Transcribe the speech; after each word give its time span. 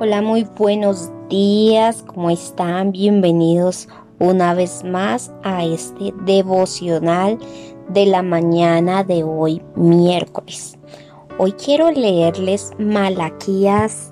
Hola, 0.00 0.22
muy 0.22 0.44
buenos 0.58 1.10
días, 1.28 2.02
¿cómo 2.02 2.30
están? 2.30 2.92
Bienvenidos 2.92 3.88
una 4.18 4.54
vez 4.54 4.82
más 4.84 5.30
a 5.44 5.64
este 5.64 6.14
devocional 6.24 7.38
de 7.90 8.06
la 8.06 8.22
mañana 8.22 9.04
de 9.04 9.22
hoy, 9.22 9.62
miércoles. 9.76 10.78
Hoy 11.38 11.52
quiero 11.52 11.90
leerles 11.90 12.72
Malaquías 12.78 14.10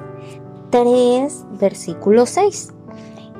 3, 0.69 1.46
versículo 1.59 2.27
6. 2.27 2.75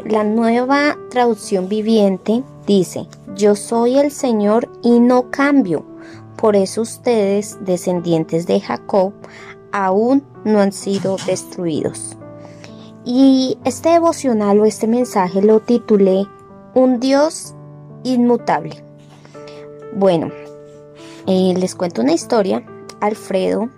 La 0.07 0.25
nueva 0.25 0.97
traducción 1.11 1.69
viviente 1.69 2.43
dice, 2.67 3.07
yo 3.37 3.55
soy 3.55 3.99
el 3.99 4.11
Señor 4.11 4.69
y 4.83 4.99
no 4.99 5.31
cambio. 5.31 5.85
Por 6.37 6.57
eso 6.57 6.81
ustedes, 6.81 7.59
descendientes 7.61 8.47
de 8.47 8.61
Jacob, 8.61 9.13
aún 9.73 10.25
no 10.45 10.61
han 10.61 10.73
sido 10.73 11.17
destruidos. 11.27 12.17
Y 13.05 13.59
este 13.65 13.91
devocional 13.91 14.61
o 14.61 14.67
este 14.67 14.87
mensaje 14.87 15.41
lo 15.41 15.61
titulé 15.61 16.27
Un 16.75 17.01
Dios 17.01 17.55
inmutable. 18.05 18.85
Bueno, 19.95 20.31
eh, 21.27 21.55
les 21.57 21.75
cuento 21.75 22.03
una 22.03 22.13
historia. 22.13 22.65
Alfredo 23.01 23.71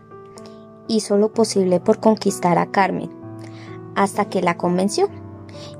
hizo 0.88 1.16
lo 1.16 1.32
posible 1.32 1.78
por 1.78 2.00
conquistar 2.00 2.58
a 2.58 2.70
Carmen, 2.70 3.10
hasta 3.94 4.24
que 4.24 4.42
la 4.42 4.56
convenció. 4.56 5.08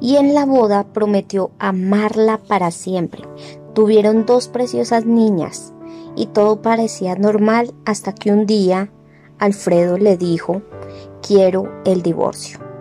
Y 0.01 0.17
en 0.17 0.35
la 0.35 0.47
boda 0.47 0.85
prometió 0.85 1.51
amarla 1.59 2.39
para 2.39 2.71
siempre. 2.71 3.25
Tuvieron 3.75 4.27
dos 4.27 4.49
preciosas 4.49 5.07
niñas 5.07 5.73
y 6.15 6.27
todo 6.27 6.63
parecía 6.63 7.17
normal 7.17 7.75
hasta 7.85 8.15
que 8.15 8.31
un 8.31 8.47
día 8.47 8.93
Alfredo 9.39 9.99
le 9.99 10.17
dijo, 10.17 10.63
quiero 11.21 11.69
el 11.85 12.03
divorcio. 12.03 12.72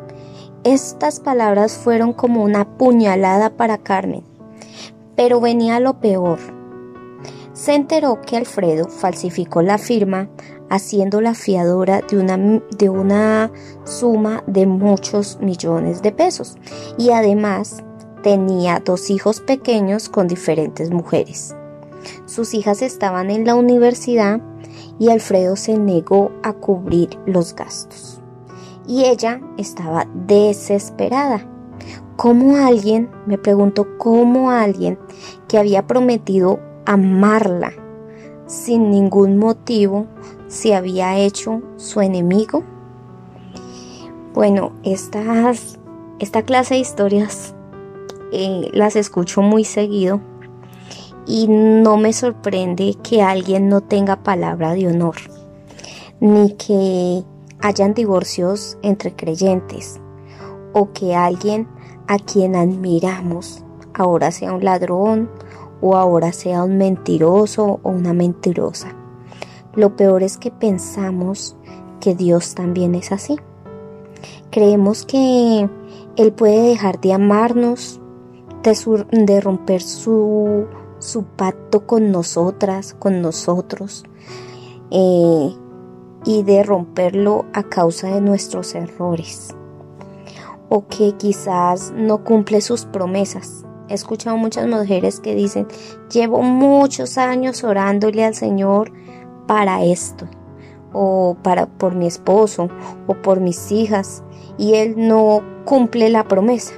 Estas 0.64 1.20
palabras 1.20 1.74
fueron 1.74 2.14
como 2.14 2.44
una 2.44 2.78
puñalada 2.78 3.50
para 3.50 3.80
Carmen, 3.80 4.24
pero 5.16 5.42
venía 5.42 5.80
lo 5.80 6.00
peor. 6.00 6.38
Se 7.54 7.74
enteró 7.74 8.22
que 8.22 8.38
Alfredo 8.38 8.88
falsificó 8.88 9.64
la 9.64 9.80
firma 9.80 10.30
haciéndola 10.70 11.34
fiadora 11.34 12.02
de 12.08 12.20
una, 12.20 12.38
de 12.78 12.90
una 12.90 13.52
suma 13.86 14.44
de 14.46 14.68
muchos 14.68 15.40
millones 15.42 16.04
de 16.04 16.12
pesos 16.12 16.58
y 16.96 17.10
además 17.10 17.84
tenía 18.22 18.84
dos 18.86 19.10
hijos 19.10 19.40
pequeños 19.42 20.10
con 20.10 20.28
diferentes 20.28 20.92
mujeres. 20.92 21.56
Sus 22.28 22.54
hijas 22.54 22.84
estaban 22.84 23.32
en 23.32 23.46
la 23.46 23.56
universidad 23.56 24.40
y 25.00 25.10
Alfredo 25.10 25.56
se 25.56 25.76
negó 25.76 26.32
a 26.44 26.54
cubrir 26.54 27.18
los 27.26 27.56
gastos 27.56 28.21
y 28.88 29.06
ella 29.06 29.42
estaba 29.58 30.08
desesperada. 30.14 31.48
¿Cómo 32.16 32.58
alguien, 32.58 33.10
me 33.26 33.38
preguntó, 33.38 33.98
cómo 33.98 34.52
alguien 34.52 35.00
que 35.48 35.58
había 35.58 35.88
prometido 35.88 36.60
amarla 36.86 37.74
sin 38.46 38.92
ningún 38.92 39.38
motivo 39.38 40.08
se 40.48 40.76
había 40.76 41.18
hecho 41.18 41.62
su 41.78 42.02
enemigo? 42.02 42.64
Bueno, 44.34 44.72
estas, 44.84 45.80
esta 46.20 46.44
clase 46.44 46.76
de 46.76 46.82
historias 46.82 47.56
eh, 48.32 48.70
las 48.74 48.96
escucho 48.96 49.42
muy 49.42 49.66
seguido 49.66 50.22
y 51.26 51.48
no 51.48 51.98
me 51.98 52.14
sorprende 52.14 52.96
que 53.04 53.22
alguien 53.22 53.68
no 53.68 53.82
tenga 53.82 54.24
palabra 54.24 54.74
de 54.74 54.88
honor, 54.88 55.16
ni 56.20 56.54
que 56.54 57.24
hayan 57.62 57.94
divorcios 57.94 58.78
entre 58.82 59.16
creyentes 59.16 60.00
o 60.74 60.92
que 60.94 61.16
alguien 61.16 61.68
a 62.08 62.18
quien 62.18 62.56
admiramos 62.56 63.64
ahora 63.94 64.32
sea 64.32 64.54
un 64.54 64.64
ladrón 64.64 65.30
o 65.82 65.96
ahora 65.96 66.32
sea 66.32 66.64
un 66.64 66.78
mentiroso 66.78 67.80
o 67.84 67.90
una 67.90 68.14
mentirosa. 68.14 68.96
Lo 69.76 69.96
peor 69.96 70.24
es 70.24 70.38
que 70.38 70.52
pensamos 70.52 71.56
que 72.00 72.16
Dios 72.16 72.56
también 72.56 72.96
es 72.96 73.12
así. 73.12 73.38
Creemos 74.52 75.06
que 75.06 75.70
Él 76.18 76.34
puede 76.34 76.62
dejar 76.70 77.00
de 77.00 77.14
amarnos, 77.14 78.00
de, 78.64 79.42
romper 79.42 79.82
su, 79.82 80.66
su, 81.00 81.24
pacto 81.24 81.88
con 81.88 82.12
nosotras, 82.12 82.94
con 83.00 83.22
nosotros, 83.22 84.04
eh, 84.92 85.56
y 86.26 86.44
de 86.44 86.64
romperlo 86.64 87.46
a 87.54 87.64
causa 87.64 88.08
de 88.08 88.22
nuestros 88.22 88.76
errores. 88.76 89.56
O 90.70 90.88
que 90.88 91.14
quizás 91.14 91.92
no 91.96 92.24
cumple 92.24 92.62
sus 92.62 92.86
promesas. 92.86 93.66
He 93.90 93.94
escuchado 93.94 94.38
muchas 94.38 94.68
mujeres 94.68 95.20
que 95.20 95.36
dicen, 95.36 95.68
llevo 96.12 96.42
muchos 96.42 97.18
años 97.18 97.64
orándole 97.64 98.24
al 98.24 98.36
Señor 98.36 98.92
para 99.48 99.84
esto, 99.84 100.28
o 100.94 101.36
para 101.44 101.66
por 101.66 101.96
mi 101.96 102.08
esposo, 102.08 102.70
o 103.08 103.16
por 103.16 103.42
mis 103.42 103.72
hijas, 103.72 104.24
y 104.58 104.76
Él 104.76 104.96
no 104.98 105.42
cumple 105.66 106.10
la 106.10 106.24
promesa. 106.24 106.74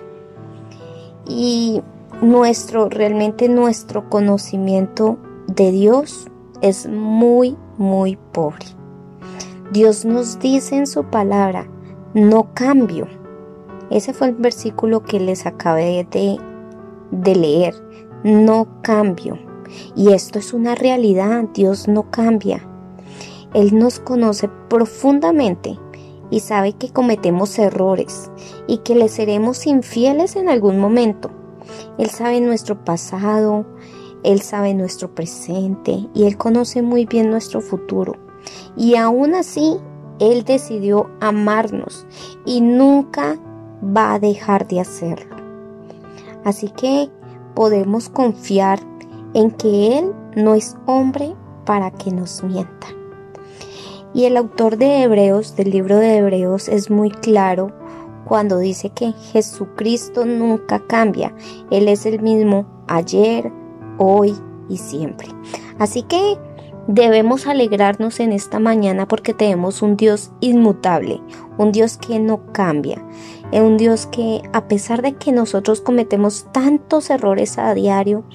Y 1.28 1.84
nuestro, 2.22 2.90
realmente 2.90 3.48
nuestro 3.48 4.10
conocimiento 4.10 5.18
de 5.48 5.72
Dios 5.72 6.28
es 6.62 6.88
muy, 6.88 7.58
muy 7.78 8.18
pobre. 8.32 8.66
Dios 9.74 10.06
nos 10.06 10.38
dice 10.38 10.76
en 10.76 10.86
su 10.86 11.06
palabra, 11.06 11.68
no 12.14 12.54
cambio. 12.54 13.08
Ese 13.90 14.14
fue 14.14 14.28
el 14.28 14.36
versículo 14.36 15.02
que 15.02 15.20
les 15.20 15.48
acabé 15.48 16.08
de, 16.12 16.38
de 17.10 17.36
leer, 17.36 17.74
no 18.24 18.68
cambio. 18.84 19.40
Y 19.96 20.14
esto 20.14 20.38
es 20.38 20.54
una 20.54 20.76
realidad, 20.76 21.46
Dios 21.56 21.88
no 21.88 22.12
cambia. 22.12 22.62
Él 23.56 23.76
nos 23.76 24.00
conoce 24.00 24.48
profundamente 24.70 25.80
y 26.30 26.42
sabe 26.42 26.74
que 26.74 26.92
cometemos 26.92 27.58
errores 27.58 28.30
y 28.68 28.78
que 28.78 28.94
le 28.94 29.10
seremos 29.10 29.66
infieles 29.66 30.36
en 30.36 30.50
algún 30.50 30.78
momento. 30.78 31.32
Él 31.98 32.12
sabe 32.12 32.42
nuestro 32.42 32.86
pasado, 32.86 33.66
Él 34.22 34.40
sabe 34.42 34.76
nuestro 34.76 35.16
presente 35.16 36.08
y 36.14 36.26
Él 36.26 36.38
conoce 36.38 36.84
muy 36.84 37.08
bien 37.08 37.32
nuestro 37.32 37.60
futuro. 37.60 38.23
Y 38.76 38.96
aún 38.96 39.36
así, 39.36 39.78
Él 40.20 40.44
decidió 40.44 41.10
amarnos 41.20 42.06
y 42.46 42.62
nunca 42.62 43.38
va 43.84 44.14
a 44.14 44.20
dejar 44.20 44.68
de 44.68 44.80
hacerlo. 44.80 45.36
Así 46.44 46.70
que 46.70 47.10
podemos 47.56 48.10
confiar 48.10 48.80
en 49.34 49.52
que 49.52 49.98
Él 49.98 50.14
no 50.36 50.56
es 50.56 50.76
hombre 50.86 51.36
para 51.66 51.92
que 51.92 52.12
nos 52.12 52.44
mienta. 52.44 52.88
Y 54.14 54.26
el 54.26 54.38
autor 54.38 54.78
de 54.78 55.04
Hebreos, 55.04 55.56
del 55.56 55.72
libro 55.72 55.98
de 55.98 56.18
Hebreos, 56.18 56.70
es 56.70 56.92
muy 56.92 57.10
claro 57.10 57.72
cuando 58.26 58.60
dice 58.60 58.90
que 58.90 59.12
Jesucristo 59.12 60.26
nunca 60.26 60.80
cambia. 60.80 61.34
Él 61.72 61.88
es 61.88 62.06
el 62.06 62.22
mismo 62.22 62.66
ayer, 62.88 63.52
hoy 63.98 64.36
y 64.70 64.78
siempre. 64.78 65.30
Así 65.80 66.04
que 66.04 66.38
Debemos 66.88 67.48
alegrarnos 67.48 68.20
en 68.20 68.34
esta 68.34 68.60
mañana 68.60 69.08
porque 69.08 69.34
tenemos 69.34 69.82
un 69.82 69.96
Dios 69.96 70.32
inmutable, 70.42 71.22
un 71.58 71.72
Dios 71.72 71.98
que 71.98 72.20
no 72.20 72.52
cambia, 72.52 73.02
un 73.54 73.78
Dios 73.78 74.06
que 74.06 74.42
a 74.52 74.68
pesar 74.68 75.02
de 75.02 75.14
que 75.14 75.32
nosotros 75.32 75.80
cometemos 75.80 76.46
tantos 76.52 77.10
errores 77.10 77.58
a 77.58 77.74
diario, 77.74 78.26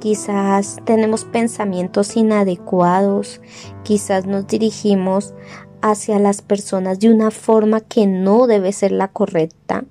quizás 0.00 0.78
tenemos 0.84 1.24
pensamientos 1.24 2.16
inadecuados, 2.16 3.40
quizás 3.84 4.26
nos 4.26 4.48
dirigimos 4.48 5.32
hacia 5.80 6.18
las 6.18 6.42
personas 6.42 6.98
de 6.98 7.08
una 7.08 7.30
forma 7.30 7.80
que 7.80 8.08
no 8.08 8.48
debe 8.48 8.72
ser 8.72 8.90
la 8.90 9.08
correcta, 9.08 9.84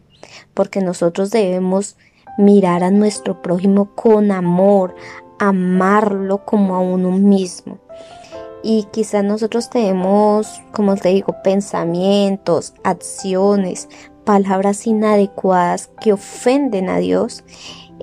porque 0.53 0.81
nosotros 0.81 1.31
debemos 1.31 1.95
mirar 2.37 2.83
a 2.83 2.91
nuestro 2.91 3.41
prójimo 3.41 3.95
con 3.95 4.31
amor, 4.31 4.95
amarlo 5.41 6.45
como 6.45 6.75
a 6.75 6.79
uno 6.79 7.09
mismo. 7.09 7.79
Y 8.63 8.83
quizás 8.91 9.23
nosotros 9.23 9.71
tenemos, 9.71 10.61
como 10.71 10.95
te 10.95 11.09
digo, 11.09 11.35
pensamientos, 11.43 12.75
acciones, 12.83 13.89
palabras 14.23 14.85
inadecuadas 14.85 15.89
que 15.99 16.13
ofenden 16.13 16.89
a 16.89 16.99
Dios. 16.99 17.43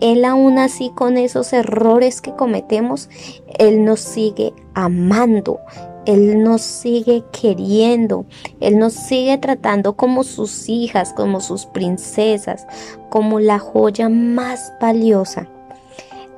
Él 0.01 0.25
aún 0.25 0.59
así 0.59 0.91
con 0.91 1.17
esos 1.17 1.53
errores 1.53 2.21
que 2.21 2.35
cometemos, 2.35 3.09
Él 3.57 3.85
nos 3.85 4.01
sigue 4.01 4.53
amando, 4.75 5.61
Él 6.07 6.43
nos 6.43 6.63
sigue 6.63 7.23
queriendo, 7.31 8.27
Él 8.59 8.81
nos 8.81 8.95
sigue 8.95 9.39
tratando 9.39 9.97
como 9.97 10.25
sus 10.25 10.69
hijas, 10.69 11.13
como 11.13 11.41
sus 11.41 11.67
princesas, 11.67 12.67
como 13.11 13.39
la 13.39 13.61
joya 13.61 14.09
más 14.09 14.73
valiosa. 14.81 15.49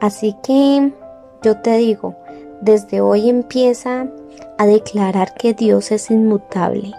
Así 0.01 0.35
que 0.43 0.93
yo 1.43 1.61
te 1.61 1.77
digo, 1.77 2.17
desde 2.61 3.01
hoy 3.01 3.29
empieza 3.29 4.07
a 4.59 4.67
declarar 4.67 5.35
que 5.35 5.55
Dios 5.55 5.91
es 5.91 6.11
inmutable 6.11 6.93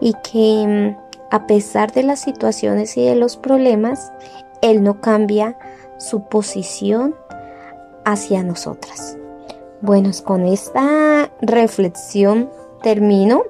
y 0.00 0.14
que 0.14 0.96
mm, 0.96 1.04
a 1.30 1.46
pesar 1.46 1.92
de 1.92 2.02
las 2.02 2.20
situaciones 2.20 2.96
y 2.96 3.04
de 3.04 3.16
los 3.16 3.36
problemas, 3.36 4.12
Él 4.62 4.82
no 4.82 5.00
cambia 5.00 5.58
su 5.98 6.28
posición 6.28 7.14
hacia 8.04 8.42
nosotras. 8.42 9.16
Bueno, 9.80 10.10
con 10.24 10.46
esta 10.46 11.30
reflexión 11.40 12.50
termino 12.82 13.42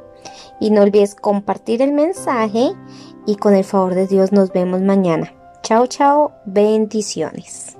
y 0.60 0.70
no 0.70 0.82
olvides 0.82 1.14
compartir 1.14 1.82
el 1.82 1.92
mensaje 1.92 2.72
y 3.26 3.36
con 3.36 3.54
el 3.54 3.64
favor 3.64 3.94
de 3.94 4.06
Dios 4.06 4.32
nos 4.32 4.52
vemos 4.52 4.80
mañana. 4.80 5.32
Chao, 5.62 5.86
chao, 5.86 6.32
bendiciones. 6.44 7.76